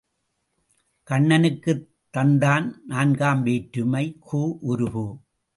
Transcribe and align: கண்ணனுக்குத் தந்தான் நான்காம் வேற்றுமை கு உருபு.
கண்ணனுக்குத் 1.07 1.85
தந்தான் 2.17 2.67
நான்காம் 2.87 3.43
வேற்றுமை 3.43 4.17
கு 4.31 4.41
உருபு. 4.61 5.05